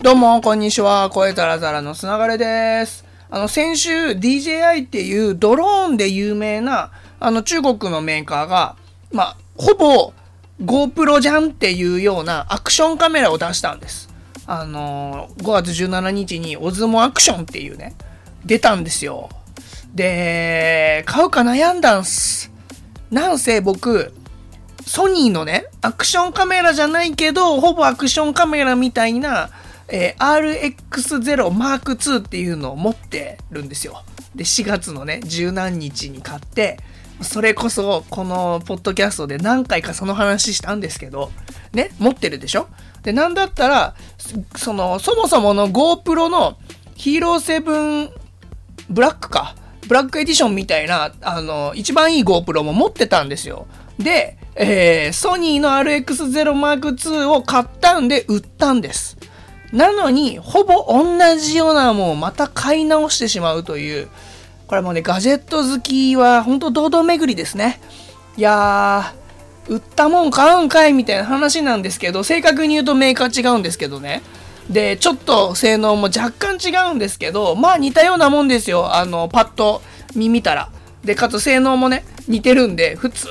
[0.00, 1.10] どうも、こんにちは。
[1.10, 3.04] 声ザラザラのつながれです。
[3.30, 8.76] あの、先週 DJI っていうドローンで有名な、あの、中国のメーカーが、
[9.10, 10.12] まあ、ほぼ
[10.62, 14.08] GoPro じゃんっていうようなアクションカメラを出したんです。
[14.46, 17.96] あの5月17日にオズモアクションっていうね、
[18.44, 19.30] 出たんですよ。
[19.96, 22.52] で、買うか悩んだんす。
[23.10, 24.14] なんせ僕、
[24.86, 29.50] ソニーのね、アクションカメラじゃないけど、ほぼアクションカメラみたいな、
[29.88, 34.02] えー、RX0 Mark II っていうのを持ってるんですよ。
[34.34, 36.78] で、4月のね、十何日に買って、
[37.22, 41.32] それこそ、このポッドキャストで何回かその話したんですけど、
[41.72, 42.68] ね、持ってるでしょ？
[43.02, 43.94] で、なんだったら、
[44.56, 46.58] その、そもそもの GoPro の
[46.94, 48.10] ヒーロー7
[48.90, 49.54] ブラックか。
[49.88, 53.66] ブラックエディションみたいな、あの、一番いい GoPro も持ってたんですよ。
[53.98, 59.16] で、えー、ソニーの RX0 Mark II を買ったんで売ったんです。
[59.72, 64.08] なのに、ほぼ同じようなもんをまた買い直してしまうという、
[64.66, 67.80] これもね、ガジェット好きは本当堂々巡りですね。
[68.36, 74.22] いやー、売ったもん買うんかいみたいな話なんですけど、正確に言うとメーカー違うんですけどね。
[74.70, 78.94] で、ちょっと性能も若干違うんですけど、まあ似たようなもんですよ。
[78.94, 79.82] あの、パッと
[80.14, 80.70] 見見たら。
[81.04, 83.28] で、かつ性能もね、似てるんで、普通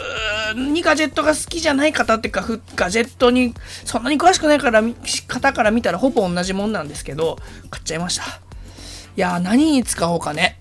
[0.54, 2.46] にガジェットが好きじゃない方っていうか、
[2.76, 3.54] ガジェットに
[3.86, 4.82] そんなに詳しくないから、
[5.28, 7.38] 方から見たらほぼ同じもんなんですけど、
[7.70, 8.24] 買っちゃいました。
[8.24, 10.58] いやー、何に使おうかね。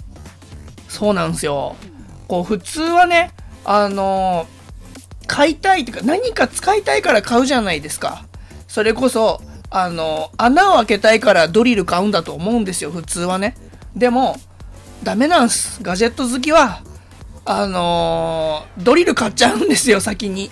[0.89, 1.77] そうなんですよ。
[2.29, 3.33] こう、普通はね、
[3.65, 8.25] あのー、買いたいっていうか、何か使いたいから買うじゃないですか。
[8.69, 13.57] それこそ、あのー、穴を開けたいからドリル買うんだと思うんですよ、普通はね。
[13.95, 14.41] でも、
[15.03, 15.83] ダメなんす。
[15.83, 16.81] ガジェット好きは、
[17.47, 20.51] あのー、ドリル買っちゃうんですよ、先に。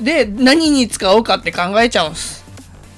[0.00, 2.44] で、何に使おうかって考えちゃうんです。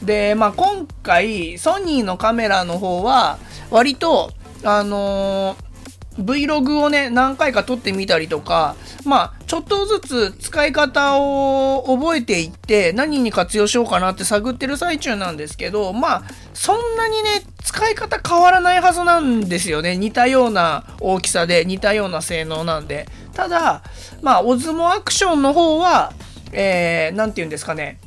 [0.02, 3.38] で、まあ、今回、ソニーのカメラの方は、
[3.70, 4.32] 割と、
[4.62, 5.72] あのー
[6.18, 16.22] Vlog をね、何回か撮ってみたりとか、まあ、ちょっとずつ使い方を覚えていって、何に活用しようかなって探ってる最中なんですけど、まあ、
[16.52, 19.96] そんなにね、使い方変わらないはずなんですよね。
[19.96, 23.06] 似たような大きさで、似たような性能なんで。
[23.34, 23.82] ただ、
[24.20, 26.12] まあ、オズモアクションの方は、
[26.52, 27.98] えー、なんて言うんですかね、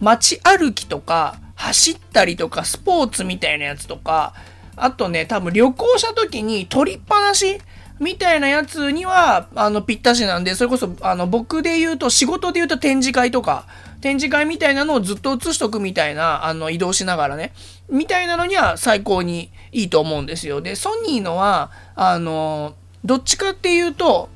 [0.00, 4.32] 街歩きとか、走ったりとか、スポーツみたいなやつとか、
[4.76, 7.60] あとね、多分旅行した時に取りっぱなし
[8.00, 13.66] みたいなやつには、あの、ぴったしなんで、それこそ、あの、僕で言うと、仕事で言うと展示会とか、
[14.00, 17.52] 展示会みたいなのをずっと映しとくみたいな、あの、移動しながらね、
[17.90, 20.62] みたいなのには最高にいいと思うんですよ。
[20.62, 22.74] で、ソニーのは、あの、
[23.04, 24.30] どっちかっていうと、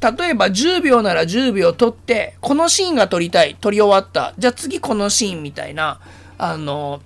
[0.00, 4.32] 例えば10秒なら10秒撮って、このシーンが撮りたい、撮り終わった。
[4.38, 6.00] じゃあ次このシーンみたいな、
[6.38, 7.02] あの、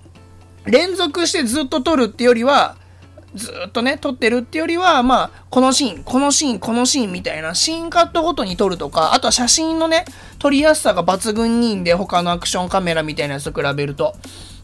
[0.65, 2.77] 連続してずっと撮るってよりは、
[3.35, 10.05] ずっとね、撮ってるってよりは、まあ、このシーン、このシーン、このシーンみたいな、シーンカットごとに撮るとか、あとは写真のね、
[10.39, 14.15] 撮りやすさが抜群にいいんで、他のアクションカメラみたいなやつと比べると。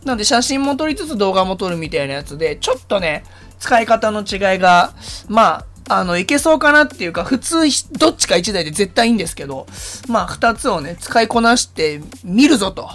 [0.05, 3.23] なんで、写真も撮りつつ動画も撮るみたいなやつで、ちょっとね、
[3.59, 4.93] 使い方の違いが、
[5.27, 7.61] まあ、あの、いけそうかなっていうか、普通、
[7.97, 9.65] どっちか1台で絶対いいんですけど、
[10.07, 12.87] まあ、2つをね、使いこなしてみるぞと。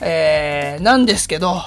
[0.00, 1.62] えー、なんですけど、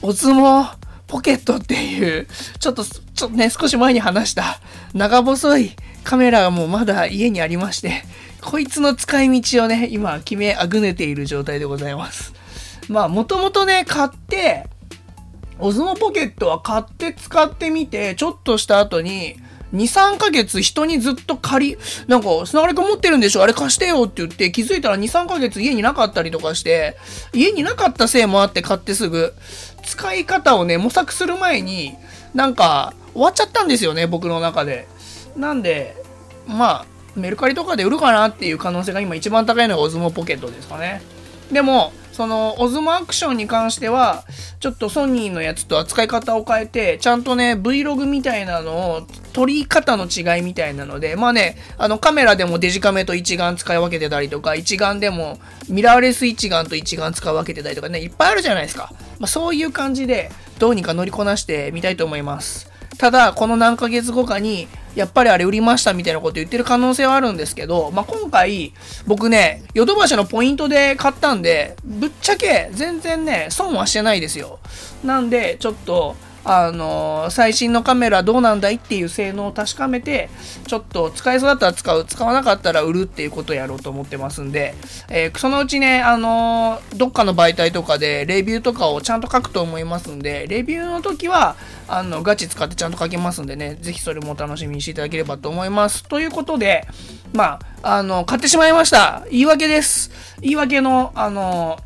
[0.00, 2.28] お相撲ポケットっていう、
[2.60, 4.60] ちょっと、ちょっとね、少し前に話した
[4.94, 5.72] 長細い
[6.04, 8.04] カメラがもうまだ家にありまして、
[8.40, 12.32] こいつの使い道をね、今決めあぐねている状態でございます。
[12.88, 14.68] まあ、もともとね、買って、
[15.58, 19.36] オズモポケットは買って使ってみて、ちょっとした後に、
[19.74, 21.78] 2、3ヶ月人にずっと借り、
[22.08, 23.42] なんか、砂がりく持ってるんでしょ？
[23.44, 26.96] あれ貸してよって言って気づいたら2、3ヶ月家になかったりとかして、
[27.32, 29.32] 家になかったせいもあって買ってすぐ、
[29.82, 31.96] 使い方をね、模索する前に、
[32.34, 34.88] なんか、終わっちゃったんですよね、僕の中で。
[35.36, 35.96] なんで、
[36.46, 36.86] まあ、
[37.16, 41.02] メルカリとかで売るかなっていう可能性が今一番高いのがオズモポケットですかね。
[41.50, 44.24] でも、そのオズモアクションに関しては、
[44.58, 55.38] ちょっとソニーのやつと扱い方を変えて、ちゃんとね、Vlog みたいなのを、撮り方の違いみたいなので、まあね、あのカメラでもデジカメと一眼使い分けてたりとか、一眼でも
[55.70, 58.92] ミラーレス一眼と一眼使い分けてたりとかね、いっぱいあるじゃないですか。
[59.18, 62.70] まあ、そういう感じで、どうにか乗りこなしてみたいと思います。
[62.98, 68.72] ただ、この何ヶ月後かに、やっぱりあれ売りましたみたいなこと言ってる可能性はあるんですけど、まあ、今回、
[69.06, 74.58] 僕ね、ヨドバシのポイントで買ったんで、ぶっちゃけ全然ね、損はしてないですよ。
[75.04, 80.30] なんで、ちょっと、あのー、最新のカメラどうなんだいっていう性能を確かめて、
[80.66, 84.74] ちょっと使えそうだったら使う、使わなかったら売るっていうことをやろうと思ってますんで、
[85.08, 91.56] えー、そのうちね、あのー、どっかの媒体とかでレビューとかをちゃんと書くと思いますんで、レビューの時は、
[91.88, 96.04] あの、ガチ使ってちゃんと書けますんでね、ぜひそれもお楽しみにしていただければと思います。
[96.04, 96.86] ということで、
[97.32, 99.26] まあ、あの、買ってしまいました。
[99.30, 100.10] 言い訳です。
[100.40, 101.78] 言い訳の、あの、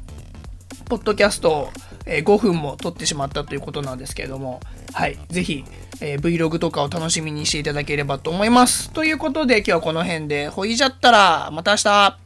[0.89, 1.71] ポッドキャストを、
[2.07, 4.61] え5分も撮ってしまったということなんですけれども、
[4.93, 5.65] はい、ぜひ、
[6.01, 8.91] えー、Vlog とかを楽しみにしていただければと思います。
[8.91, 12.24] ということで今日はこの辺で、ほいじゃったら、また明日